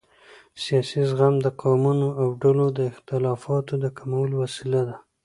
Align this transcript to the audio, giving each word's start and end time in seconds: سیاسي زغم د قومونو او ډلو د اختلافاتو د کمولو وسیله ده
سیاسي 0.63 1.01
زغم 1.09 1.35
د 1.41 1.47
قومونو 1.61 2.07
او 2.21 2.27
ډلو 2.41 2.67
د 2.77 2.79
اختلافاتو 2.91 3.73
د 3.83 3.85
کمولو 3.97 4.35
وسیله 4.43 4.81
ده 4.89 4.95